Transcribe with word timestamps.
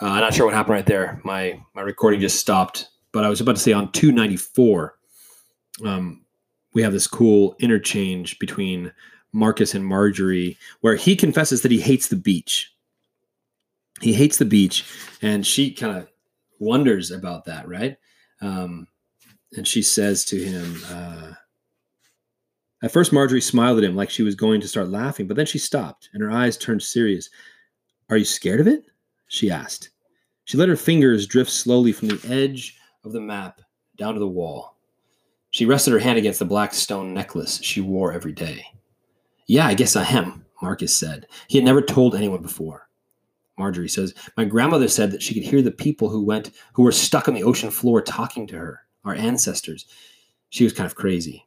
Uh, 0.00 0.06
I'm 0.06 0.20
not 0.20 0.34
sure 0.34 0.46
what 0.46 0.54
happened 0.54 0.74
right 0.74 0.86
there. 0.86 1.20
My 1.24 1.60
my 1.74 1.82
recording 1.82 2.20
just 2.20 2.40
stopped. 2.40 2.88
But 3.12 3.24
I 3.24 3.30
was 3.30 3.40
about 3.40 3.56
to 3.56 3.62
say 3.62 3.72
on 3.72 3.90
294, 3.92 4.94
um, 5.86 6.22
we 6.74 6.82
have 6.82 6.92
this 6.92 7.06
cool 7.06 7.56
interchange 7.60 8.38
between 8.38 8.92
Marcus 9.32 9.74
and 9.74 9.86
Marjorie, 9.86 10.58
where 10.82 10.96
he 10.96 11.16
confesses 11.16 11.62
that 11.62 11.70
he 11.70 11.80
hates 11.80 12.08
the 12.08 12.16
beach. 12.16 12.74
He 14.02 14.12
hates 14.12 14.36
the 14.36 14.44
beach, 14.44 14.84
and 15.22 15.46
she 15.46 15.72
kind 15.72 15.96
of 15.96 16.08
wonders 16.60 17.10
about 17.10 17.46
that, 17.46 17.66
right? 17.66 17.96
Um, 18.42 18.86
and 19.56 19.66
she 19.66 19.80
says 19.80 20.26
to 20.26 20.36
him, 20.36 20.82
uh, 20.90 21.32
at 22.82 22.92
first, 22.92 23.14
Marjorie 23.14 23.40
smiled 23.40 23.78
at 23.78 23.84
him 23.84 23.96
like 23.96 24.10
she 24.10 24.22
was 24.22 24.34
going 24.34 24.60
to 24.60 24.68
start 24.68 24.88
laughing, 24.88 25.26
but 25.26 25.36
then 25.38 25.46
she 25.46 25.58
stopped 25.58 26.10
and 26.12 26.22
her 26.22 26.30
eyes 26.30 26.58
turned 26.58 26.82
serious. 26.82 27.30
Are 28.10 28.18
you 28.18 28.26
scared 28.26 28.60
of 28.60 28.66
it? 28.66 28.84
She 29.26 29.50
asked. 29.50 29.90
She 30.44 30.56
let 30.56 30.68
her 30.68 30.76
fingers 30.76 31.26
drift 31.26 31.50
slowly 31.50 31.92
from 31.92 32.08
the 32.08 32.20
edge 32.28 32.78
of 33.04 33.12
the 33.12 33.20
map 33.20 33.60
down 33.96 34.14
to 34.14 34.20
the 34.20 34.28
wall. 34.28 34.76
She 35.50 35.66
rested 35.66 35.92
her 35.92 35.98
hand 35.98 36.18
against 36.18 36.38
the 36.38 36.44
black 36.44 36.74
stone 36.74 37.14
necklace 37.14 37.60
she 37.62 37.80
wore 37.80 38.12
every 38.12 38.32
day. 38.32 38.64
Yeah, 39.46 39.66
I 39.66 39.74
guess 39.74 39.96
I 39.96 40.04
am, 40.04 40.44
Marcus 40.60 40.94
said. 40.94 41.26
He 41.48 41.58
had 41.58 41.64
never 41.64 41.80
told 41.80 42.14
anyone 42.14 42.42
before. 42.42 42.88
Marjorie 43.58 43.88
says, 43.88 44.14
My 44.36 44.44
grandmother 44.44 44.88
said 44.88 45.10
that 45.10 45.22
she 45.22 45.34
could 45.34 45.42
hear 45.42 45.62
the 45.62 45.70
people 45.70 46.08
who 46.08 46.22
went 46.22 46.50
who 46.74 46.82
were 46.82 46.92
stuck 46.92 47.26
on 47.26 47.34
the 47.34 47.42
ocean 47.44 47.70
floor 47.70 48.02
talking 48.02 48.46
to 48.48 48.58
her, 48.58 48.80
our 49.04 49.14
ancestors. 49.14 49.86
She 50.50 50.64
was 50.64 50.72
kind 50.72 50.86
of 50.86 50.94
crazy. 50.94 51.46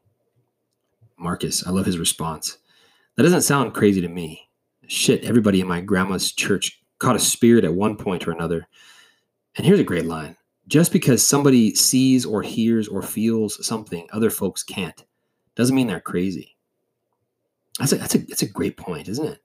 Marcus, 1.17 1.65
I 1.67 1.69
love 1.69 1.85
his 1.85 1.99
response. 1.99 2.57
That 3.15 3.23
doesn't 3.23 3.41
sound 3.41 3.73
crazy 3.73 4.01
to 4.01 4.07
me. 4.07 4.49
Shit, 4.87 5.23
everybody 5.23 5.61
in 5.61 5.67
my 5.67 5.81
grandma's 5.81 6.31
church 6.31 6.78
caught 6.99 7.15
a 7.15 7.19
spirit 7.19 7.65
at 7.65 7.73
one 7.73 7.95
point 7.95 8.27
or 8.27 8.31
another. 8.31 8.67
And 9.57 9.65
here's 9.65 9.79
a 9.79 9.85
great 9.85 10.05
line 10.05 10.35
just 10.67 10.91
because 10.91 11.25
somebody 11.25 11.73
sees 11.73 12.25
or 12.25 12.43
hears 12.43 12.87
or 12.87 13.01
feels 13.01 13.65
something 13.65 14.07
other 14.11 14.29
folks 14.29 14.61
can't 14.63 15.03
doesn't 15.55 15.75
mean 15.75 15.87
they're 15.87 15.99
crazy. 15.99 16.55
That's 17.79 17.91
a, 17.91 17.97
that's 17.97 18.15
a, 18.15 18.19
that's 18.19 18.41
a 18.43 18.49
great 18.49 18.77
point, 18.77 19.09
isn't 19.09 19.25
it? 19.25 19.41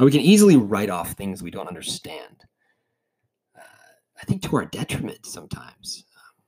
we 0.00 0.10
can 0.10 0.20
easily 0.20 0.56
write 0.56 0.90
off 0.90 1.12
things 1.12 1.42
we 1.42 1.52
don't 1.52 1.68
understand. 1.68 2.44
Uh, 3.56 3.62
I 4.20 4.24
think 4.24 4.42
to 4.42 4.56
our 4.56 4.64
detriment 4.64 5.24
sometimes. 5.24 6.04
Um, 6.16 6.44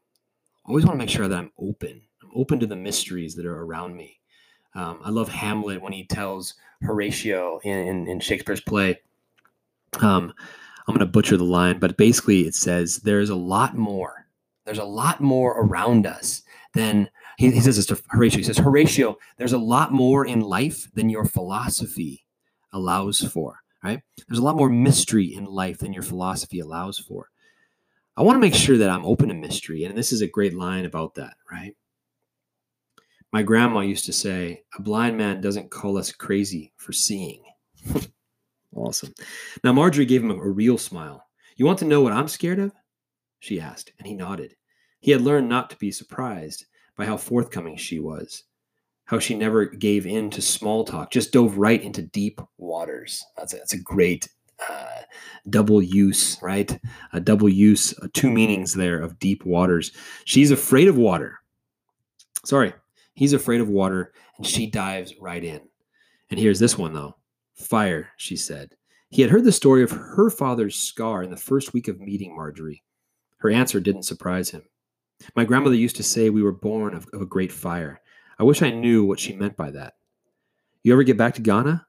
I 0.67 0.69
always 0.71 0.85
want 0.85 0.95
to 0.95 0.99
make 0.99 1.11
sure 1.11 1.29
that 1.29 1.39
I'm 1.39 1.53
open. 1.59 2.03
I'm 2.23 2.31
open 2.35 2.59
to 2.59 2.67
the 2.67 2.75
mysteries 2.75 3.37
that 3.37 3.47
are 3.47 3.63
around 3.63 3.95
me. 3.95 4.19
Um, 4.75 5.01
I 5.05 5.11
love 5.11 5.29
Hamlet 5.29 5.81
when 5.81 5.93
he 5.93 6.05
tells 6.07 6.55
Horatio 6.83 7.61
in, 7.63 7.79
in, 7.87 8.09
in 8.09 8.21
Shakespeare's 8.21 8.61
play. 8.61 8.99
Um, 10.03 10.33
I'm 10.87 10.95
going 10.95 11.07
to 11.07 11.13
butcher 11.13 11.37
the 11.37 11.45
line, 11.45 11.79
but 11.79 11.97
basically 11.97 12.43
it 12.43 12.55
says 12.55 12.99
there's 12.99 13.31
a 13.31 13.37
lot 13.37 13.77
more. 13.77 14.27
There's 14.65 14.79
a 14.79 14.85
lot 14.85 15.21
more 15.21 15.61
around 15.61 16.07
us 16.07 16.43
than 16.75 17.09
he, 17.39 17.51
he 17.51 17.61
says 17.61 17.77
this 17.77 17.87
to 17.87 18.01
Horatio. 18.09 18.39
He 18.39 18.45
says, 18.45 18.59
Horatio, 18.59 19.17
there's 19.37 19.53
a 19.53 19.59
lot 19.59 19.93
more 19.93 20.27
in 20.27 20.41
life 20.41 20.89
than 20.95 21.09
your 21.09 21.25
philosophy 21.25 22.25
allows 22.73 23.21
for. 23.21 23.61
Right? 23.83 24.01
There's 24.27 24.39
a 24.39 24.45
lot 24.45 24.57
more 24.57 24.71
mystery 24.71 25.33
in 25.33 25.45
life 25.45 25.79
than 25.79 25.93
your 25.93 26.03
philosophy 26.03 26.61
allows 26.61 26.99
for. 26.99 27.31
I 28.17 28.23
want 28.23 28.37
to 28.37 28.41
make 28.41 28.55
sure 28.55 28.79
that 28.79 28.91
I'm 28.91 29.05
open 29.05 29.29
to 29.29 29.35
mystery, 29.35 29.85
and 29.85 29.97
this 29.97 30.13
is 30.13 30.23
a 30.23 30.27
great 30.27 30.55
line 30.55 30.85
about 30.85 31.15
that. 31.17 31.35
Right? 31.51 31.77
My 33.33 33.43
grandma 33.43 33.81
used 33.81 34.07
to 34.07 34.13
say, 34.13 34.63
a 34.77 34.83
blind 34.83 35.17
man 35.17 35.41
doesn't 35.41 35.71
call 35.71 35.99
us 35.99 36.11
crazy 36.11 36.73
for 36.77 36.93
seeing. 36.93 37.43
awesome. 38.77 39.13
Now, 39.65 39.73
Marjorie 39.73 40.07
gave 40.07 40.23
him 40.23 40.31
a, 40.31 40.37
real 40.37 40.79
smile. 40.79 41.27
You 41.57 41.67
want 41.67 41.79
to 41.81 41.85
know 41.85 42.01
what 42.01 42.13
I'm 42.13 42.29
scared 42.29 42.59
of? 42.59 42.73
She 43.41 43.61
asked, 43.61 43.93
and 43.99 44.07
he 44.07 44.15
nodded. 44.15 44.55
He 45.01 45.11
had 45.11 45.21
learned 45.21 45.49
not 45.49 45.71
to 45.71 45.77
be 45.77 45.91
surprised 45.91 46.67
by 46.97 47.07
how 47.07 47.17
forthcoming 47.17 47.77
she 47.77 47.99
was, 48.01 48.45
how 49.05 49.19
she 49.19 49.35
never 49.35 49.67
gave 49.67 50.07
in 50.07 50.31
to 50.31 50.43
small 50.43 50.85
talk, 50.85 51.11
just 51.11 51.33
dove 51.33 51.59
right 51.59 51.83
into 51.83 52.03
deep 52.03 52.41
waters. 52.59 53.25
That's 53.37 53.55
a, 53.55 53.57
that's 53.57 53.75
a 53.75 53.83
great 53.83 54.29
uh, 54.69 55.03
double 55.51 55.83
use, 55.83 56.39
right? 56.43 56.79
A 57.13 57.21
double 57.21 57.49
use, 57.49 57.97
uh, 58.01 58.09
two 58.15 58.31
meanings 58.31 58.75
there 58.75 58.99
of 58.99 59.19
deep 59.19 59.45
waters. 59.45 59.93
She's 60.25 60.51
afraid 60.51 60.89
of 60.89 60.97
water. 60.97 61.39
Sorry, 62.45 62.73
He's 63.17 63.33
afraid 63.33 63.63
of 63.63 63.69
water, 63.71 64.13
and 64.37 64.47
she 64.47 64.67
dives 64.67 65.15
right 65.19 65.43
in. 65.43 65.63
And 66.31 66.39
here's 66.39 66.59
this 66.59 66.79
one, 66.79 66.93
though 66.93 67.17
Fire, 67.57 68.11
she 68.17 68.37
said. 68.37 68.77
He 69.09 69.23
had 69.23 69.31
heard 69.31 69.45
the 69.45 69.53
story 69.53 69.83
of 69.83 69.91
her 69.91 70.31
father's 70.31 70.77
scar 70.77 71.23
in 71.23 71.31
the 71.31 71.37
first 71.37 71.73
week 71.73 71.89
of 71.89 72.01
meeting 72.01 72.37
Marjorie. 72.37 72.85
Her 73.39 73.51
answer 73.51 73.81
didn't 73.81 74.03
surprise 74.03 74.51
him. 74.51 74.63
My 75.35 75.45
grandmother 75.45 75.77
used 75.77 75.97
to 75.97 76.03
say 76.03 76.29
we 76.29 76.43
were 76.43 76.53
born 76.53 76.95
of, 76.95 77.07
of 77.13 77.23
a 77.23 77.27
great 77.27 77.53
fire. 77.53 78.01
I 78.39 78.45
wish 78.45 78.61
I 78.61 78.71
knew 78.71 79.05
what 79.05 79.19
she 79.19 79.35
meant 79.35 79.57
by 79.57 79.71
that. 79.71 79.95
You 80.83 80.93
ever 80.93 81.03
get 81.03 81.17
back 81.17 81.35
to 81.35 81.43
Ghana? 81.43 81.87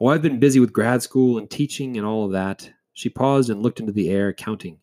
Oh, 0.00 0.08
I've 0.08 0.22
been 0.22 0.38
busy 0.38 0.60
with 0.60 0.72
grad 0.72 1.02
school 1.02 1.38
and 1.38 1.50
teaching 1.50 1.96
and 1.96 2.06
all 2.06 2.26
of 2.26 2.32
that. 2.32 2.70
She 2.92 3.08
paused 3.08 3.48
and 3.48 3.62
looked 3.62 3.80
into 3.80 3.92
the 3.92 4.10
air, 4.10 4.32
counting. 4.32 4.80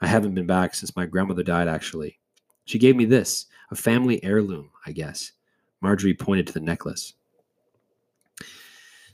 I 0.00 0.06
haven't 0.06 0.34
been 0.34 0.46
back 0.46 0.74
since 0.74 0.94
my 0.94 1.06
grandmother 1.06 1.42
died, 1.42 1.68
actually. 1.68 2.18
She 2.66 2.78
gave 2.78 2.96
me 2.96 3.06
this 3.06 3.46
a 3.70 3.74
family 3.74 4.22
heirloom, 4.22 4.70
I 4.84 4.92
guess. 4.92 5.32
Marjorie 5.80 6.14
pointed 6.14 6.46
to 6.48 6.52
the 6.52 6.60
necklace. 6.60 7.14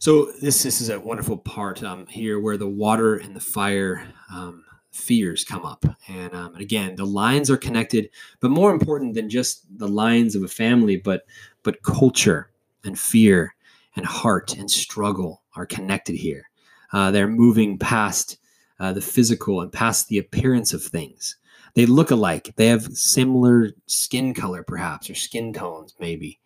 So 0.03 0.33
this 0.41 0.65
this 0.65 0.81
is 0.81 0.89
a 0.89 0.99
wonderful 0.99 1.37
part 1.37 1.85
um, 1.85 2.09
here 2.09 2.41
where 2.41 2.57
the 2.57 2.67
water 2.67 3.19
and 3.19 3.37
the 3.37 3.41
fire 3.41 4.05
um, 4.35 4.65
fears 4.91 5.45
come 5.45 5.65
up, 5.65 5.85
and, 6.09 6.35
um, 6.35 6.55
and 6.55 6.61
again 6.61 6.97
the 6.97 7.07
lines 7.07 7.49
are 7.49 7.57
connected, 7.57 8.11
but 8.41 8.51
more 8.51 8.73
important 8.73 9.15
than 9.15 9.31
just 9.31 9.65
the 9.79 9.87
lines 9.87 10.35
of 10.35 10.43
a 10.43 10.49
family, 10.49 10.97
but 10.97 11.23
but 11.63 11.85
culture 11.85 12.51
and 12.83 12.99
fear 12.99 13.55
and 13.95 14.05
heart 14.05 14.57
and 14.57 14.69
struggle 14.69 15.43
are 15.55 15.67
connected 15.67 16.17
here. 16.17 16.51
Uh, 16.93 17.13
they're 17.13 17.29
moving 17.29 17.79
past 17.79 18.39
uh, 18.81 18.93
the 18.93 19.01
physical 19.01 19.61
and 19.61 19.73
past 19.73 20.09
the 20.09 20.19
appearance 20.19 20.73
of 20.73 20.83
things 20.83 21.37
they 21.75 21.87
look 21.87 22.11
alike. 22.11 22.55
They 22.57 22.67
have 22.67 22.97
similar 22.99 23.71
skin 23.87 24.35
color, 24.35 24.65
perhaps, 24.65 25.09
or 25.09 25.15
skin 25.15 25.53
tones, 25.53 25.95
maybe. 26.01 26.41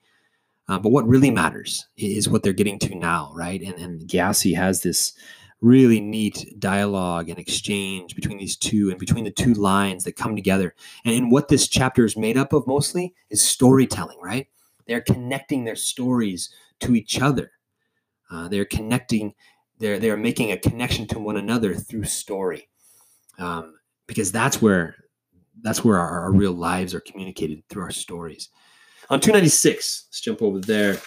Uh, 0.69 0.78
but 0.78 0.91
what 0.91 1.06
really 1.06 1.31
matters 1.31 1.87
is 1.97 2.28
what 2.28 2.43
they're 2.43 2.53
getting 2.53 2.78
to 2.78 2.94
now, 2.94 3.32
right? 3.34 3.62
And, 3.62 3.75
and 3.75 4.00
Gyasi 4.09 4.54
has 4.56 4.82
this 4.82 5.12
really 5.60 6.00
neat 6.00 6.54
dialogue 6.59 7.28
and 7.28 7.38
exchange 7.38 8.15
between 8.15 8.37
these 8.38 8.56
two 8.56 8.91
and 8.91 8.99
between 8.99 9.25
the 9.25 9.31
two 9.31 9.54
lines 9.54 10.04
that 10.04 10.16
come 10.16 10.34
together. 10.34 10.75
And, 11.04 11.15
and 11.15 11.32
what 11.32 11.49
this 11.49 11.69
chapter 11.69 12.04
is 12.04 12.16
made 12.16 12.37
up 12.37 12.53
of 12.53 12.66
mostly 12.66 13.15
is 13.31 13.43
storytelling, 13.43 14.19
right? 14.21 14.49
They're 14.87 15.00
connecting 15.00 15.65
their 15.65 15.77
stories 15.77 16.50
to 16.81 16.94
each 16.94 17.21
other. 17.21 17.53
Uh, 18.31 18.48
they're 18.48 18.65
connecting, 18.65 19.34
they're, 19.78 19.98
they're 19.98 20.16
making 20.16 20.53
a 20.53 20.59
connection 20.59 21.06
to 21.09 21.19
one 21.19 21.37
another 21.37 21.75
through 21.75 22.04
story. 22.04 22.69
Um, 23.38 23.75
because 24.06 24.33
that's 24.33 24.62
where 24.62 24.97
that's 25.62 25.84
where 25.84 25.98
our, 25.98 26.21
our 26.21 26.33
real 26.33 26.53
lives 26.53 26.94
are 26.94 27.00
communicated 27.00 27.62
through 27.69 27.83
our 27.83 27.91
stories. 27.91 28.50
On 29.09 29.21
296, 29.21 30.06
let's 30.09 30.21
jump 30.21 30.43
over 30.43 30.59
there. 30.59 30.99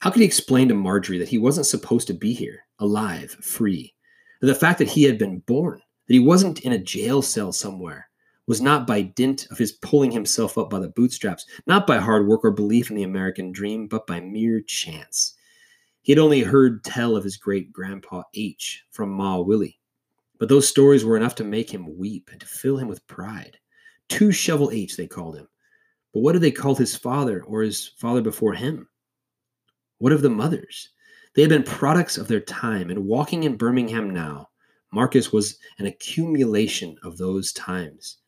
How 0.00 0.10
could 0.10 0.20
he 0.20 0.26
explain 0.26 0.68
to 0.68 0.74
Marjorie 0.74 1.18
that 1.18 1.28
he 1.28 1.38
wasn't 1.38 1.66
supposed 1.66 2.06
to 2.06 2.14
be 2.14 2.32
here, 2.32 2.64
alive, 2.78 3.32
free? 3.40 3.94
the 4.40 4.54
fact 4.54 4.78
that 4.78 4.88
he 4.88 5.02
had 5.02 5.18
been 5.18 5.40
born, 5.40 5.82
that 6.06 6.14
he 6.14 6.20
wasn't 6.20 6.60
in 6.60 6.72
a 6.72 6.78
jail 6.78 7.20
cell 7.20 7.52
somewhere, 7.52 8.08
was 8.46 8.60
not 8.60 8.86
by 8.86 9.02
dint 9.02 9.46
of 9.50 9.58
his 9.58 9.72
pulling 9.72 10.10
himself 10.10 10.56
up 10.56 10.70
by 10.70 10.78
the 10.78 10.88
bootstraps, 10.88 11.46
not 11.66 11.86
by 11.86 11.98
hard 11.98 12.26
work 12.26 12.44
or 12.44 12.50
belief 12.50 12.90
in 12.90 12.96
the 12.96 13.02
American 13.02 13.52
dream, 13.52 13.86
but 13.86 14.06
by 14.06 14.20
mere 14.20 14.60
chance. 14.62 15.34
He 16.02 16.12
had 16.12 16.18
only 16.18 16.40
heard 16.40 16.82
tell 16.82 17.16
of 17.16 17.24
his 17.24 17.36
great 17.36 17.72
grandpa 17.72 18.22
H 18.34 18.84
from 18.90 19.10
Ma 19.10 19.38
Willie. 19.38 19.78
But 20.38 20.48
those 20.48 20.66
stories 20.66 21.04
were 21.04 21.18
enough 21.18 21.34
to 21.36 21.44
make 21.44 21.70
him 21.70 21.98
weep 21.98 22.30
and 22.32 22.40
to 22.40 22.46
fill 22.46 22.78
him 22.78 22.88
with 22.88 23.06
pride. 23.06 23.58
Two 24.08 24.32
shovel 24.32 24.70
H, 24.72 24.96
they 24.96 25.06
called 25.06 25.36
him. 25.36 25.46
But 26.12 26.20
what 26.20 26.32
did 26.32 26.42
they 26.42 26.50
call 26.50 26.74
his 26.74 26.96
father 26.96 27.42
or 27.44 27.62
his 27.62 27.88
father 27.98 28.20
before 28.20 28.54
him? 28.54 28.88
What 29.98 30.12
of 30.12 30.22
the 30.22 30.30
mothers? 30.30 30.90
They 31.34 31.42
had 31.42 31.50
been 31.50 31.62
products 31.62 32.18
of 32.18 32.26
their 32.26 32.40
time, 32.40 32.90
and 32.90 33.06
walking 33.06 33.44
in 33.44 33.56
Birmingham 33.56 34.10
now, 34.10 34.48
Marcus 34.92 35.32
was 35.32 35.58
an 35.78 35.86
accumulation 35.86 36.96
of 37.04 37.16
those 37.16 37.52
times. 37.52 38.18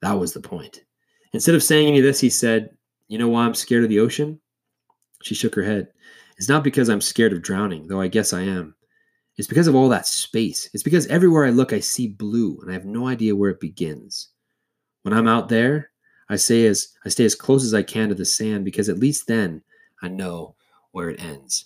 That 0.00 0.18
was 0.18 0.32
the 0.32 0.40
point. 0.40 0.84
Instead 1.34 1.54
of 1.54 1.62
saying 1.62 1.88
any 1.88 1.98
of 1.98 2.04
this, 2.04 2.20
he 2.20 2.30
said, 2.30 2.70
You 3.08 3.18
know 3.18 3.28
why 3.28 3.44
I'm 3.44 3.54
scared 3.54 3.84
of 3.84 3.90
the 3.90 4.00
ocean? 4.00 4.40
She 5.22 5.34
shook 5.34 5.54
her 5.54 5.62
head. 5.62 5.88
It's 6.38 6.48
not 6.48 6.64
because 6.64 6.88
I'm 6.88 7.00
scared 7.00 7.32
of 7.32 7.42
drowning, 7.42 7.88
though 7.88 8.00
I 8.00 8.08
guess 8.08 8.32
I 8.32 8.42
am. 8.42 8.74
It's 9.36 9.48
because 9.48 9.66
of 9.66 9.74
all 9.74 9.88
that 9.90 10.06
space. 10.06 10.70
It's 10.72 10.82
because 10.82 11.06
everywhere 11.08 11.44
I 11.44 11.50
look, 11.50 11.72
I 11.72 11.80
see 11.80 12.08
blue, 12.08 12.58
and 12.60 12.70
I 12.70 12.74
have 12.74 12.84
no 12.84 13.06
idea 13.06 13.36
where 13.36 13.50
it 13.50 13.60
begins. 13.60 14.30
When 15.02 15.12
I'm 15.12 15.28
out 15.28 15.48
there, 15.48 15.90
I 16.28 16.36
say 16.36 16.66
as 16.66 16.88
I 17.04 17.08
stay 17.08 17.24
as 17.24 17.34
close 17.34 17.64
as 17.64 17.74
I 17.74 17.82
can 17.82 18.08
to 18.08 18.14
the 18.14 18.24
sand 18.24 18.64
because 18.64 18.88
at 18.88 18.98
least 18.98 19.26
then 19.26 19.62
I 20.02 20.08
know 20.08 20.54
where 20.92 21.10
it 21.10 21.22
ends. 21.22 21.64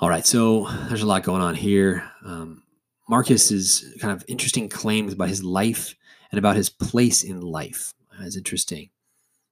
All 0.00 0.08
right, 0.08 0.26
so 0.26 0.68
there's 0.88 1.02
a 1.02 1.06
lot 1.06 1.22
going 1.22 1.42
on 1.42 1.54
here. 1.54 2.02
Um, 2.24 2.62
is 3.10 3.94
kind 4.00 4.12
of 4.12 4.24
interesting 4.26 4.68
claims 4.68 5.12
about 5.12 5.28
his 5.28 5.44
life 5.44 5.94
and 6.30 6.38
about 6.38 6.56
his 6.56 6.70
place 6.70 7.24
in 7.24 7.40
life 7.40 7.92
That's 8.18 8.36
interesting. 8.36 8.90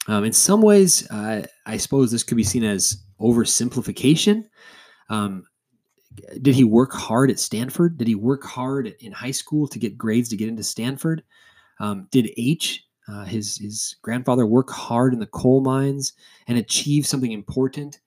Um, 0.08 0.24
in 0.24 0.32
some 0.32 0.62
ways, 0.62 1.08
uh, 1.10 1.46
I 1.66 1.76
suppose 1.76 2.10
this 2.10 2.24
could 2.24 2.36
be 2.36 2.42
seen 2.42 2.64
as 2.64 3.04
oversimplification. 3.20 4.44
Um, 5.10 5.44
did 6.42 6.54
he 6.54 6.64
work 6.64 6.92
hard 6.92 7.30
at 7.30 7.38
Stanford? 7.38 7.98
Did 7.98 8.08
he 8.08 8.14
work 8.14 8.44
hard 8.44 8.94
in 9.00 9.12
high 9.12 9.30
school 9.30 9.68
to 9.68 9.78
get 9.78 9.98
grades 9.98 10.30
to 10.30 10.36
get 10.36 10.48
into 10.48 10.64
Stanford? 10.64 11.22
Um, 11.78 12.08
did 12.10 12.30
H, 12.36 12.84
uh, 13.10 13.24
his 13.24 13.56
his 13.58 13.96
grandfather, 14.02 14.46
work 14.46 14.70
hard 14.70 15.12
in 15.12 15.20
the 15.20 15.26
coal 15.26 15.60
mines 15.62 16.12
and 16.46 16.58
achieve 16.58 17.06
something 17.06 17.32
important? 17.32 18.00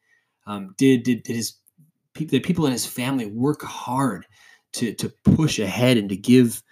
Um, 0.46 0.74
did, 0.78 1.04
did 1.04 1.24
did 1.24 1.36
his 1.36 1.56
did 2.14 2.44
people 2.44 2.66
in 2.66 2.72
his 2.72 2.86
family 2.86 3.26
work 3.26 3.62
hard 3.64 4.26
to 4.74 4.94
to 4.94 5.10
push 5.24 5.60
ahead 5.60 5.98
and 5.98 6.10
to 6.10 6.16
give 6.16 6.64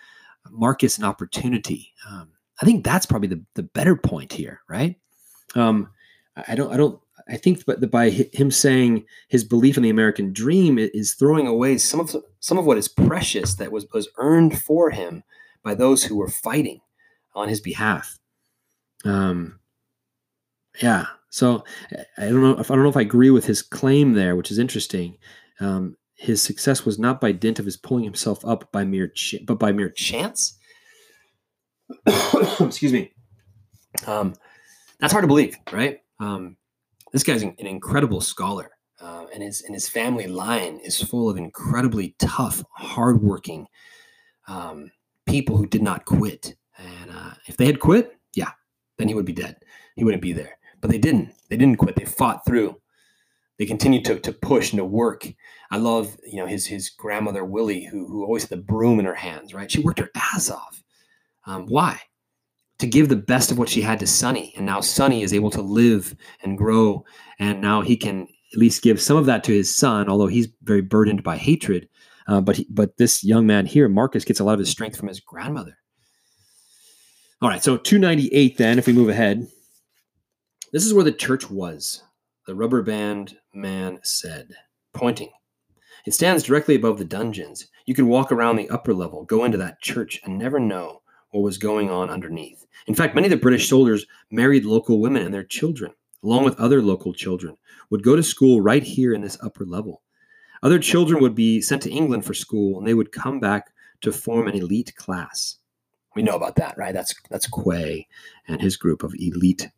Marcus 0.49 0.97
an 0.97 1.03
opportunity? 1.03 1.93
Um, 2.09 2.29
I 2.61 2.65
think 2.65 2.83
that's 2.83 3.05
probably 3.05 3.27
the 3.27 3.43
the 3.55 3.63
better 3.63 3.95
point 3.95 4.31
here, 4.31 4.61
right? 4.69 4.95
Um, 5.55 5.89
I 6.47 6.55
don't 6.55 6.71
I 6.71 6.77
don't 6.77 6.99
I 7.27 7.37
think 7.37 7.65
that 7.65 7.91
by 7.91 8.09
him 8.09 8.51
saying 8.51 9.05
his 9.29 9.43
belief 9.43 9.77
in 9.77 9.83
the 9.83 9.89
American 9.89 10.33
dream 10.33 10.77
is 10.77 11.13
throwing 11.13 11.47
away 11.47 11.77
some 11.77 11.99
of 11.99 12.15
some 12.39 12.57
of 12.57 12.65
what 12.65 12.77
is 12.77 12.87
precious 12.87 13.55
that 13.55 13.71
was 13.71 13.87
was 13.93 14.09
earned 14.17 14.59
for 14.59 14.91
him 14.91 15.23
by 15.63 15.75
those 15.75 16.03
who 16.03 16.17
were 16.17 16.29
fighting 16.29 16.81
on 17.33 17.49
his 17.49 17.61
behalf. 17.61 18.19
Um, 19.05 19.59
yeah. 20.81 21.05
So 21.29 21.63
I 22.17 22.25
don't 22.25 22.41
know 22.41 22.59
if 22.59 22.69
I 22.69 22.75
don't 22.75 22.83
know 22.83 22.89
if 22.89 22.97
I 22.97 23.01
agree 23.01 23.29
with 23.29 23.45
his 23.45 23.61
claim 23.61 24.13
there, 24.13 24.35
which 24.35 24.51
is 24.51 24.59
interesting. 24.59 25.17
Um, 25.59 25.95
his 26.15 26.41
success 26.41 26.85
was 26.85 26.99
not 26.99 27.19
by 27.21 27.31
dint 27.31 27.57
of 27.57 27.65
his 27.65 27.77
pulling 27.77 28.03
himself 28.03 28.45
up 28.45 28.71
by 28.71 28.83
mere 28.83 29.07
ch- 29.07 29.43
but 29.45 29.59
by 29.59 29.71
mere 29.71 29.89
chance. 29.89 30.57
Excuse 32.59 32.93
me. 32.93 33.11
Um, 34.05 34.35
that's 34.99 35.11
hard 35.11 35.23
to 35.23 35.27
believe, 35.27 35.57
right? 35.71 35.99
Um, 36.19 36.57
this 37.11 37.23
guy's 37.23 37.41
an, 37.41 37.55
incredible 37.57 38.21
scholar, 38.21 38.71
uh, 39.01 39.25
and 39.33 39.41
his 39.41 39.63
and 39.63 39.73
his 39.73 39.89
family 39.89 40.27
line 40.27 40.79
is 40.83 41.01
full 41.01 41.29
of 41.29 41.37
incredibly 41.37 42.15
tough, 42.19 42.63
hardworking 42.75 43.67
um, 44.47 44.91
people 45.25 45.57
who 45.57 45.65
did 45.65 45.81
not 45.81 46.05
quit. 46.05 46.55
And 46.77 47.11
uh, 47.11 47.31
if 47.47 47.57
they 47.57 47.65
had 47.65 47.79
quit, 47.79 48.15
yeah, 48.35 48.51
then 48.97 49.07
he 49.07 49.13
would 49.13 49.25
be 49.25 49.33
dead. 49.33 49.57
He 49.95 50.03
wouldn't 50.03 50.23
be 50.23 50.33
there. 50.33 50.57
But 50.79 50.89
they 50.89 50.97
didn't. 50.97 51.33
They 51.49 51.57
didn't 51.57 51.77
quit. 51.77 51.95
They 51.95 52.05
fought 52.05 52.45
through. 52.45 52.79
They 53.57 53.65
continued 53.65 54.05
to, 54.05 54.19
to 54.19 54.31
push 54.31 54.71
and 54.71 54.79
to 54.79 54.85
work. 54.85 55.27
I 55.69 55.77
love, 55.77 56.17
you 56.25 56.37
know, 56.37 56.47
his 56.47 56.65
his 56.65 56.89
grandmother 56.89 57.45
Willie, 57.45 57.85
who 57.85 58.07
who 58.07 58.23
always 58.23 58.43
had 58.43 58.49
the 58.49 58.63
broom 58.63 58.99
in 58.99 59.05
her 59.05 59.15
hands. 59.15 59.53
Right? 59.53 59.71
She 59.71 59.81
worked 59.81 59.99
her 59.99 60.09
ass 60.15 60.49
off. 60.49 60.81
Um, 61.45 61.67
why? 61.67 61.99
to 62.81 62.87
give 62.87 63.09
the 63.09 63.15
best 63.15 63.51
of 63.51 63.59
what 63.59 63.69
she 63.69 63.79
had 63.79 63.99
to 63.99 64.07
Sonny. 64.07 64.53
And 64.57 64.65
now 64.65 64.81
Sonny 64.81 65.21
is 65.21 65.33
able 65.33 65.51
to 65.51 65.61
live 65.61 66.15
and 66.41 66.57
grow. 66.57 67.05
And 67.37 67.61
now 67.61 67.81
he 67.81 67.95
can 67.95 68.23
at 68.23 68.57
least 68.57 68.81
give 68.81 68.99
some 68.99 69.17
of 69.17 69.27
that 69.27 69.43
to 69.43 69.53
his 69.53 69.73
son, 69.73 70.09
although 70.09 70.25
he's 70.25 70.47
very 70.63 70.81
burdened 70.81 71.21
by 71.21 71.37
hatred. 71.37 71.87
Uh, 72.27 72.41
but 72.41 72.55
he, 72.55 72.67
but 72.71 72.97
this 72.97 73.23
young 73.23 73.45
man 73.45 73.67
here, 73.67 73.87
Marcus, 73.87 74.25
gets 74.25 74.39
a 74.39 74.43
lot 74.43 74.53
of 74.53 74.59
his 74.59 74.69
strength 74.69 74.97
from 74.97 75.09
his 75.09 75.19
grandmother. 75.19 75.77
All 77.43 77.49
right, 77.49 77.63
so 77.63 77.75
298 77.75 78.57
then, 78.57 78.77
if 78.77 78.85
we 78.85 78.93
move 78.93 79.09
ahead. 79.09 79.47
This 80.71 80.85
is 80.85 80.93
where 80.93 81.03
the 81.03 81.11
church 81.11 81.49
was. 81.49 82.03
The 82.45 82.53
rubber 82.53 82.83
band 82.83 83.35
man 83.51 83.99
said, 84.03 84.53
pointing. 84.93 85.31
It 86.05 86.13
stands 86.13 86.43
directly 86.43 86.75
above 86.75 86.99
the 86.99 87.03
dungeons. 87.03 87.65
You 87.87 87.95
could 87.95 88.05
walk 88.05 88.31
around 88.31 88.57
the 88.57 88.69
upper 88.69 88.93
level, 88.93 89.23
go 89.23 89.43
into 89.43 89.57
that 89.57 89.81
church, 89.81 90.21
and 90.23 90.37
never 90.37 90.59
know 90.59 91.01
what 91.31 91.41
was 91.41 91.57
going 91.57 91.89
on 91.89 92.11
underneath. 92.11 92.67
In 92.85 92.93
fact, 92.93 93.15
many 93.15 93.25
of 93.25 93.31
the 93.31 93.37
British 93.37 93.67
soldiers 93.67 94.05
married 94.29 94.63
local 94.63 95.01
women 95.01 95.23
and 95.23 95.33
their 95.33 95.43
children, 95.43 95.93
along 96.23 96.43
with 96.43 96.59
other 96.59 96.79
local 96.79 97.11
children, 97.11 97.57
would 97.89 98.03
go 98.03 98.15
to 98.15 98.21
school 98.21 98.61
right 98.61 98.83
here 98.83 99.15
in 99.15 99.21
this 99.21 99.39
upper 99.41 99.65
level. 99.65 100.03
Other 100.61 100.77
children 100.77 101.19
would 101.23 101.33
be 101.33 101.59
sent 101.59 101.81
to 101.81 101.91
England 101.91 102.23
for 102.23 102.35
school, 102.35 102.77
and 102.77 102.87
they 102.87 102.93
would 102.93 103.11
come 103.11 103.39
back 103.39 103.71
to 104.01 104.11
form 104.11 104.47
an 104.47 104.53
elite 104.53 104.95
class. 104.95 105.57
We 106.15 106.23
know 106.23 106.35
about 106.35 106.55
that, 106.55 106.77
right? 106.77 106.93
That's 106.93 107.13
that's 107.29 107.47
Quey 107.47 108.07
and 108.47 108.61
his 108.61 108.77
group 108.77 109.03
of 109.03 109.13
elite 109.17 109.69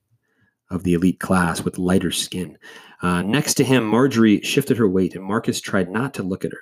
of 0.69 0.83
the 0.83 0.93
elite 0.93 1.19
class 1.19 1.61
with 1.61 1.77
lighter 1.77 2.11
skin. 2.11 2.57
Uh, 3.01 3.21
next 3.21 3.53
to 3.55 3.63
him, 3.63 3.85
Marjorie 3.85 4.41
shifted 4.41 4.77
her 4.77 4.87
weight, 4.87 5.15
and 5.15 5.23
Marcus 5.23 5.61
tried 5.61 5.89
not 5.89 6.13
to 6.15 6.23
look 6.23 6.43
at 6.43 6.51
her. 6.51 6.61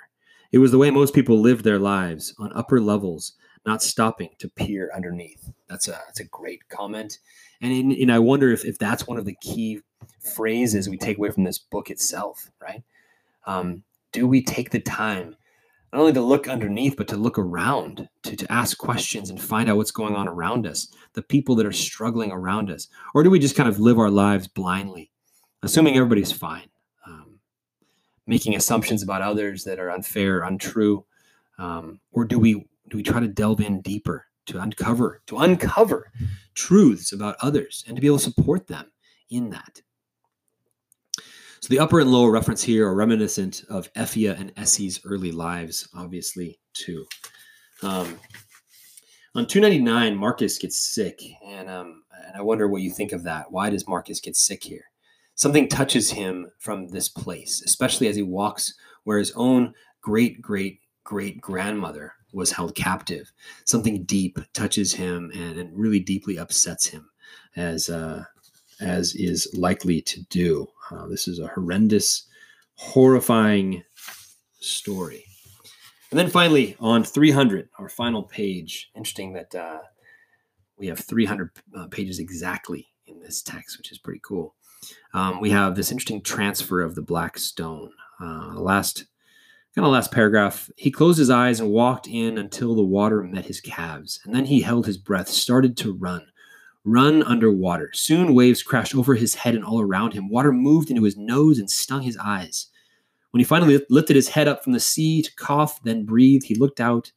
It 0.50 0.58
was 0.58 0.70
the 0.70 0.78
way 0.78 0.90
most 0.90 1.14
people 1.14 1.40
lived 1.40 1.64
their 1.64 1.78
lives 1.78 2.34
on 2.38 2.52
upper 2.52 2.80
levels 2.80 3.32
not 3.64 3.82
stopping 3.82 4.30
to 4.38 4.48
peer 4.48 4.90
underneath. 4.94 5.50
That's 5.68 5.88
a 5.88 5.92
that's 5.92 6.20
a 6.20 6.24
great 6.24 6.68
comment, 6.68 7.18
and 7.60 7.72
in, 7.72 7.92
and 7.92 8.12
I 8.12 8.18
wonder 8.18 8.50
if 8.50 8.64
if 8.64 8.78
that's 8.78 9.06
one 9.06 9.18
of 9.18 9.24
the 9.24 9.36
key 9.40 9.80
phrases 10.34 10.88
we 10.88 10.98
take 10.98 11.18
away 11.18 11.30
from 11.30 11.44
this 11.44 11.58
book 11.58 11.90
itself, 11.90 12.50
right? 12.60 12.82
Um, 13.46 13.82
do 14.12 14.26
we 14.26 14.42
take 14.42 14.70
the 14.70 14.80
time 14.80 15.36
not 15.92 16.00
only 16.00 16.12
to 16.14 16.22
look 16.22 16.48
underneath, 16.48 16.96
but 16.96 17.06
to 17.08 17.16
look 17.16 17.38
around, 17.38 18.08
to, 18.22 18.34
to 18.34 18.50
ask 18.50 18.78
questions 18.78 19.28
and 19.28 19.40
find 19.40 19.68
out 19.68 19.76
what's 19.76 19.90
going 19.90 20.14
on 20.14 20.26
around 20.26 20.66
us, 20.66 20.88
the 21.12 21.22
people 21.22 21.54
that 21.56 21.66
are 21.66 21.72
struggling 21.72 22.32
around 22.32 22.70
us? 22.70 22.88
Or 23.14 23.22
do 23.22 23.30
we 23.30 23.38
just 23.38 23.56
kind 23.56 23.68
of 23.68 23.78
live 23.78 23.98
our 23.98 24.10
lives 24.10 24.48
blindly, 24.48 25.10
assuming 25.62 25.96
everybody's 25.96 26.32
fine, 26.32 26.68
um, 27.06 27.40
making 28.26 28.56
assumptions 28.56 29.02
about 29.02 29.20
others 29.20 29.64
that 29.64 29.78
are 29.78 29.90
unfair, 29.90 30.40
untrue? 30.40 31.04
Um, 31.58 32.00
or 32.10 32.24
do 32.24 32.38
we 32.38 32.66
do 32.88 32.96
we 32.96 33.02
try 33.02 33.20
to 33.20 33.28
delve 33.28 33.60
in 33.60 33.82
deeper 33.82 34.26
to 34.46 34.58
uncover 34.58 35.22
to 35.26 35.38
uncover 35.38 36.10
truths 36.54 37.12
about 37.12 37.36
others 37.40 37.84
and 37.86 37.96
to 37.96 38.00
be 38.00 38.06
able 38.06 38.18
to 38.18 38.24
support 38.24 38.66
them 38.66 38.90
in 39.30 39.50
that 39.50 39.82
so 41.62 41.68
the 41.68 41.78
upper 41.78 42.00
and 42.00 42.10
lower 42.10 42.32
reference 42.32 42.60
here 42.60 42.88
are 42.88 42.94
reminiscent 42.96 43.62
of 43.70 43.92
Effia 43.92 44.36
and 44.38 44.52
Esi's 44.56 45.00
early 45.04 45.30
lives, 45.30 45.88
obviously, 45.94 46.58
too. 46.72 47.06
Um, 47.84 48.18
on 49.36 49.46
299, 49.46 50.16
Marcus 50.16 50.58
gets 50.58 50.76
sick, 50.76 51.22
and, 51.46 51.70
um, 51.70 52.02
and 52.26 52.36
I 52.36 52.42
wonder 52.42 52.66
what 52.66 52.82
you 52.82 52.90
think 52.90 53.12
of 53.12 53.22
that. 53.22 53.52
Why 53.52 53.70
does 53.70 53.86
Marcus 53.86 54.18
get 54.18 54.36
sick 54.36 54.64
here? 54.64 54.86
Something 55.36 55.68
touches 55.68 56.10
him 56.10 56.50
from 56.58 56.88
this 56.88 57.08
place, 57.08 57.62
especially 57.64 58.08
as 58.08 58.16
he 58.16 58.22
walks 58.22 58.74
where 59.04 59.20
his 59.20 59.30
own 59.36 59.72
great 60.00 60.42
great 60.42 60.80
great 61.04 61.40
grandmother 61.40 62.12
was 62.32 62.50
held 62.50 62.74
captive. 62.74 63.32
Something 63.66 64.02
deep 64.02 64.40
touches 64.52 64.92
him 64.92 65.30
and, 65.32 65.58
and 65.58 65.78
really 65.78 66.00
deeply 66.00 66.38
upsets 66.38 66.86
him, 66.86 67.08
as 67.54 67.88
uh, 67.88 68.24
as 68.82 69.14
is 69.14 69.48
likely 69.54 70.00
to 70.02 70.22
do. 70.24 70.66
Uh, 70.90 71.06
this 71.06 71.28
is 71.28 71.38
a 71.38 71.46
horrendous, 71.48 72.26
horrifying 72.74 73.82
story. 74.60 75.24
And 76.10 76.18
then 76.18 76.28
finally, 76.28 76.76
on 76.78 77.04
300, 77.04 77.70
our 77.78 77.88
final 77.88 78.22
page. 78.22 78.90
Interesting 78.94 79.32
that 79.32 79.54
uh, 79.54 79.78
we 80.76 80.88
have 80.88 80.98
300 80.98 81.50
uh, 81.74 81.86
pages 81.86 82.18
exactly 82.18 82.88
in 83.06 83.20
this 83.20 83.40
text, 83.40 83.78
which 83.78 83.90
is 83.90 83.98
pretty 83.98 84.20
cool. 84.22 84.54
Um, 85.14 85.40
we 85.40 85.50
have 85.50 85.74
this 85.74 85.90
interesting 85.90 86.20
transfer 86.20 86.80
of 86.80 86.94
the 86.94 87.02
black 87.02 87.38
stone. 87.38 87.92
Uh, 88.20 88.54
the 88.54 88.60
last 88.60 89.06
kind 89.74 89.86
of 89.86 89.92
last 89.92 90.12
paragraph. 90.12 90.70
He 90.76 90.90
closed 90.90 91.18
his 91.18 91.30
eyes 91.30 91.60
and 91.60 91.70
walked 91.70 92.06
in 92.06 92.36
until 92.36 92.74
the 92.74 92.82
water 92.82 93.22
met 93.22 93.46
his 93.46 93.60
calves, 93.60 94.20
and 94.24 94.34
then 94.34 94.46
he 94.46 94.60
held 94.60 94.86
his 94.86 94.98
breath, 94.98 95.28
started 95.28 95.76
to 95.78 95.92
run. 95.92 96.26
Run 96.84 97.22
underwater. 97.22 97.90
Soon 97.92 98.34
waves 98.34 98.62
crashed 98.62 98.94
over 98.94 99.14
his 99.14 99.36
head 99.36 99.54
and 99.54 99.64
all 99.64 99.80
around 99.80 100.14
him. 100.14 100.28
Water 100.28 100.52
moved 100.52 100.90
into 100.90 101.04
his 101.04 101.16
nose 101.16 101.58
and 101.58 101.70
stung 101.70 102.02
his 102.02 102.16
eyes. 102.16 102.66
When 103.30 103.38
he 103.38 103.44
finally 103.44 103.80
lifted 103.88 104.16
his 104.16 104.28
head 104.28 104.48
up 104.48 104.64
from 104.64 104.72
the 104.72 104.80
sea 104.80 105.22
to 105.22 105.34
cough, 105.36 105.82
then 105.84 106.04
breathe, 106.04 106.42
he 106.42 106.54
looked 106.54 106.80
out 106.80 107.12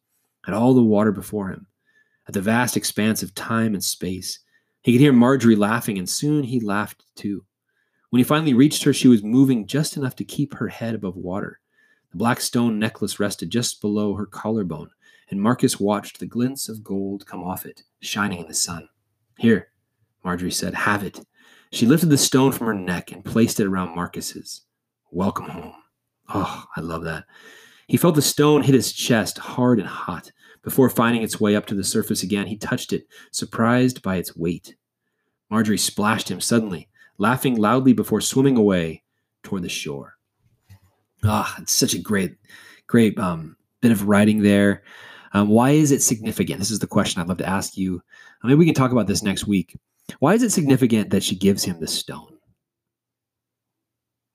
at 0.48 0.54
all 0.54 0.74
the 0.74 0.84
water 0.84 1.12
before 1.12 1.50
him, 1.50 1.68
at 2.28 2.34
the 2.34 2.42
vast 2.42 2.78
expanse 2.78 3.24
of 3.24 3.34
time 3.34 3.74
and 3.74 3.84
space. 3.84 4.40
He 4.84 4.92
could 4.92 5.02
hear 5.02 5.12
Marjorie 5.12 5.56
laughing, 5.56 5.98
and 5.98 6.08
soon 6.08 6.44
he 6.44 6.60
laughed 6.60 7.04
too. 7.16 7.44
When 8.12 8.20
he 8.20 8.24
finally 8.24 8.54
reached 8.54 8.84
her, 8.84 8.94
she 8.94 9.08
was 9.08 9.24
moving 9.24 9.66
just 9.66 9.98
enough 9.98 10.16
to 10.18 10.24
keep 10.24 10.54
her 10.54 10.68
head 10.68 10.94
above 10.94 11.18
water. 11.18 11.60
The 12.12 12.18
black 12.18 12.40
stone 12.40 12.78
necklace 12.78 13.20
rested 13.20 13.50
just 13.50 13.82
below 13.82 14.14
her 14.14 14.28
collarbone, 14.28 14.92
and 15.32 15.42
Marcus 15.42 15.80
watched 15.80 16.20
the 16.20 16.28
glints 16.28 16.70
of 16.70 16.84
gold 16.84 17.26
come 17.26 17.44
off 17.44 17.66
it, 17.66 17.84
shining 18.00 18.40
in 18.40 18.48
the 18.48 18.54
sun. 18.54 18.88
Here, 19.38 19.70
Marjorie 20.24 20.52
said, 20.52 20.74
have 20.74 21.04
it. 21.04 21.20
She 21.72 21.86
lifted 21.86 22.10
the 22.10 22.18
stone 22.18 22.52
from 22.52 22.68
her 22.68 22.74
neck 22.74 23.12
and 23.12 23.24
placed 23.24 23.60
it 23.60 23.68
around 23.68 23.96
Marcus's. 23.96 24.62
Welcome 25.12 25.50
home. 25.50 25.74
Oh, 26.34 26.66
I 26.76 26.82
love 26.82 27.04
that. 27.04 27.26
He 27.88 27.98
felt 27.98 28.16
the 28.16 28.22
stone 28.22 28.64
hit 28.64 28.74
his 28.74 28.92
chest 28.92 29.38
hard 29.38 29.80
and 29.80 29.88
hot. 29.88 30.32
Before 30.64 30.90
finding 30.90 31.22
its 31.22 31.40
way 31.40 31.56
up 31.56 31.68
to 31.68 31.76
the 31.76 31.84
surface 31.84 32.24
again, 32.24 32.48
he 32.48 32.58
touched 32.58 32.92
it, 32.92 33.08
surprised 33.32 34.02
by 34.02 34.16
its 34.16 34.36
weight. 34.36 34.76
Marjorie 35.50 35.78
splashed 35.78 36.30
him 36.30 36.42
suddenly, 36.42 36.90
laughing 37.18 37.56
loudly 37.56 37.94
before 37.94 38.22
swimming 38.22 38.58
away 38.58 39.04
toward 39.44 39.62
the 39.62 39.70
shore. 39.70 40.18
Ah, 41.24 41.56
oh, 41.58 41.62
it's 41.62 41.72
such 41.72 41.94
a 41.94 42.00
great, 42.00 42.36
great 42.88 43.18
um, 43.20 43.58
bit 43.82 43.92
of 43.92 44.08
writing 44.08 44.42
there. 44.42 44.84
Um, 45.36 45.50
why 45.50 45.72
is 45.72 45.92
it 45.92 46.02
significant? 46.02 46.60
This 46.60 46.72
is 46.72 46.80
the 46.80 46.88
question 46.88 47.22
I'd 47.22 47.28
love 47.28 47.40
to 47.40 47.50
ask 47.50 47.76
you. 47.76 48.02
I 48.42 48.48
mean, 48.48 48.58
we 48.58 48.66
can 48.66 48.74
talk 48.74 48.94
about 48.94 49.06
this 49.06 49.22
next 49.22 49.46
week. 49.46 49.76
Why 50.20 50.34
is 50.34 50.44
it 50.44 50.54
significant 50.54 51.10
that 51.10 51.24
she 51.24 51.36
gives 51.36 51.62
him 51.62 51.78
the 51.82 51.88
stone? 51.88 52.38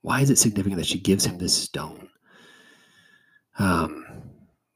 Why 0.03 0.21
is 0.21 0.29
it 0.29 0.37
significant 0.37 0.77
that 0.77 0.87
she 0.87 1.01
gives 1.01 1.25
him 1.25 1.39
this 1.39 1.55
stone? 1.55 2.11
Um, 3.59 4.05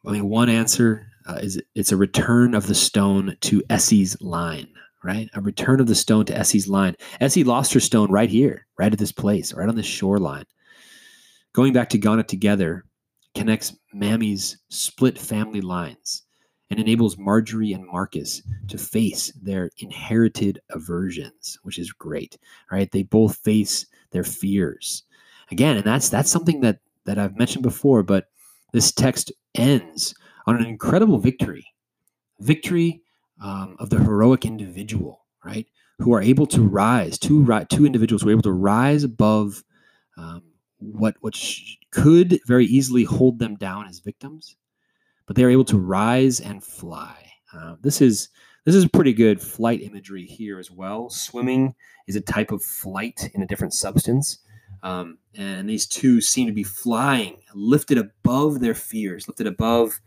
I 0.06 0.12
mean, 0.12 0.30
one 0.30 0.48
answer 0.48 1.06
uh, 1.26 1.40
is 1.42 1.60
it's 1.74 1.92
a 1.92 1.96
return 1.98 2.54
of 2.54 2.68
the 2.68 2.74
stone 2.74 3.36
to 3.42 3.60
Esi's 3.68 4.18
line, 4.22 4.68
right? 5.02 5.28
A 5.34 5.42
return 5.42 5.78
of 5.78 5.88
the 5.88 5.94
stone 5.94 6.24
to 6.24 6.32
Esi's 6.32 6.68
line. 6.68 6.96
Esi 7.20 7.44
lost 7.44 7.74
her 7.74 7.80
stone 7.80 8.10
right 8.10 8.30
here, 8.30 8.66
right 8.78 8.94
at 8.94 8.98
this 8.98 9.12
place, 9.12 9.52
right 9.52 9.68
on 9.68 9.76
this 9.76 9.84
shoreline. 9.84 10.46
Going 11.52 11.74
back 11.74 11.90
to 11.90 11.98
Ghana 11.98 12.22
together 12.22 12.86
connects 13.34 13.76
Maame's 13.92 14.58
split 14.68 15.18
family 15.18 15.60
lines 15.60 16.22
and 16.70 16.80
enables 16.80 17.18
Marjorie 17.18 17.72
and 17.72 17.86
Marcus 17.86 18.42
to 18.68 18.78
face 18.78 19.32
their 19.40 19.70
inherited 19.78 20.60
aversions, 20.70 21.58
which 21.62 21.78
is 21.78 21.92
great, 21.92 22.38
right? 22.70 22.90
They 22.90 23.02
both 23.02 23.36
face 23.36 23.86
their 24.10 24.24
fears. 24.24 25.04
Again, 25.50 25.76
and 25.76 25.84
that's 25.84 26.08
that's 26.08 26.30
something 26.30 26.60
that 26.62 26.78
that 27.04 27.18
I've 27.18 27.36
mentioned 27.36 27.62
before, 27.62 28.02
but 28.02 28.28
this 28.72 28.92
text 28.92 29.30
ends 29.54 30.14
on 30.46 30.56
an 30.56 30.66
incredible 30.66 31.18
victory, 31.18 31.66
victory 32.40 33.02
um, 33.42 33.76
of 33.78 33.90
the 33.90 33.98
heroic 33.98 34.44
individual, 34.44 35.24
right? 35.44 35.66
Who 35.98 36.12
are 36.14 36.22
able 36.22 36.46
to 36.48 36.62
rise, 36.62 37.18
two 37.18 37.46
two 37.68 37.86
individuals 37.86 38.22
who 38.22 38.28
are 38.28 38.32
able 38.32 38.42
to 38.42 38.52
rise 38.52 39.04
above 39.04 39.62
um, 40.16 40.42
what 40.78 41.16
what 41.20 41.34
sh- 41.34 41.76
could 41.90 42.40
very 42.46 42.66
easily 42.66 43.04
hold 43.04 43.38
them 43.38 43.56
down 43.56 43.86
as 43.86 44.00
victims, 44.00 44.56
but 45.26 45.36
they 45.36 45.44
are 45.44 45.50
able 45.50 45.64
to 45.64 45.78
rise 45.78 46.40
and 46.40 46.62
fly. 46.62 47.16
Uh, 47.52 47.76
this 47.80 48.00
is 48.00 48.28
this 48.64 48.74
is 48.74 48.86
pretty 48.88 49.12
good 49.12 49.40
flight 49.40 49.82
imagery 49.82 50.24
here 50.24 50.58
as 50.58 50.70
well. 50.70 51.10
Swimming 51.10 51.74
is 52.06 52.16
a 52.16 52.20
type 52.20 52.50
of 52.50 52.62
flight 52.62 53.30
in 53.34 53.42
a 53.42 53.46
different 53.46 53.74
substance. 53.74 54.38
Um, 54.82 55.18
and 55.34 55.68
these 55.68 55.86
two 55.86 56.20
seem 56.20 56.46
to 56.46 56.52
be 56.52 56.62
flying, 56.62 57.38
lifted 57.54 57.96
above 57.96 58.60
their 58.60 58.74
fears, 58.74 59.26
lifted 59.28 59.46
above 59.46 59.98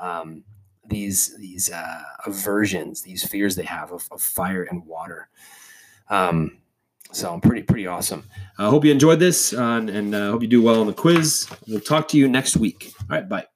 um, 0.00 0.44
these 0.86 1.36
these 1.38 1.70
uh, 1.70 2.02
aversions, 2.26 3.02
these 3.02 3.26
fears 3.26 3.56
they 3.56 3.64
have 3.64 3.92
of, 3.92 4.08
of 4.10 4.20
fire 4.20 4.64
and 4.64 4.86
water. 4.86 5.28
Um, 6.08 6.58
so 7.12 7.32
I'm 7.32 7.40
pretty 7.40 7.62
pretty 7.62 7.86
awesome. 7.86 8.24
I 8.58 8.66
uh, 8.66 8.70
hope 8.70 8.84
you 8.84 8.92
enjoyed 8.92 9.20
this, 9.20 9.52
uh, 9.52 9.62
and, 9.62 9.90
and 9.90 10.14
uh, 10.14 10.30
hope 10.30 10.42
you 10.42 10.48
do 10.48 10.62
well 10.62 10.80
on 10.80 10.86
the 10.86 10.92
quiz. 10.92 11.48
We'll 11.66 11.80
talk 11.80 12.08
to 12.08 12.18
you 12.18 12.28
next 12.28 12.56
week. 12.56 12.92
All 13.00 13.06
right, 13.08 13.28
bye. 13.28 13.46